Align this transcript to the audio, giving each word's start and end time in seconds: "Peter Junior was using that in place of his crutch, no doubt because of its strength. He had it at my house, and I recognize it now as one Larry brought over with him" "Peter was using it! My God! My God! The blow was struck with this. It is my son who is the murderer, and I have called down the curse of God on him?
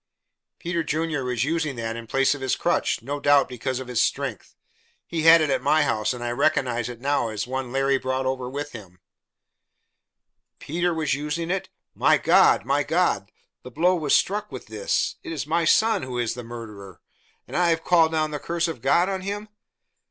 "Peter 0.57 0.81
Junior 0.83 1.23
was 1.23 1.43
using 1.43 1.75
that 1.75 1.95
in 1.95 2.07
place 2.07 2.33
of 2.33 2.41
his 2.41 2.55
crutch, 2.55 3.03
no 3.03 3.19
doubt 3.19 3.47
because 3.47 3.77
of 3.79 3.87
its 3.87 4.01
strength. 4.01 4.55
He 5.05 5.21
had 5.21 5.41
it 5.41 5.51
at 5.51 5.61
my 5.61 5.83
house, 5.83 6.11
and 6.11 6.23
I 6.23 6.31
recognize 6.31 6.89
it 6.89 6.99
now 6.99 7.29
as 7.29 7.45
one 7.45 7.71
Larry 7.71 7.99
brought 7.99 8.25
over 8.25 8.49
with 8.49 8.71
him" 8.71 8.99
"Peter 10.59 10.91
was 10.91 11.13
using 11.13 11.51
it! 11.51 11.69
My 11.93 12.17
God! 12.17 12.65
My 12.65 12.81
God! 12.81 13.31
The 13.61 13.69
blow 13.69 13.93
was 13.93 14.15
struck 14.15 14.51
with 14.51 14.65
this. 14.65 15.17
It 15.21 15.31
is 15.31 15.45
my 15.45 15.65
son 15.65 16.01
who 16.01 16.17
is 16.17 16.33
the 16.33 16.43
murderer, 16.43 16.99
and 17.47 17.55
I 17.55 17.69
have 17.69 17.83
called 17.83 18.11
down 18.11 18.31
the 18.31 18.39
curse 18.39 18.67
of 18.67 18.81
God 18.81 19.07
on 19.07 19.21
him? 19.21 19.49